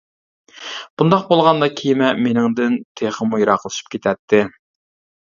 بۇنداق 1.01 1.27
بولغاندا 1.33 1.69
كېمە 1.81 2.07
مېنىڭدىن 2.21 2.79
تېخىمۇ 3.03 3.41
يىراقلىشىپ 3.43 3.93
كېتەتتى. 3.97 4.41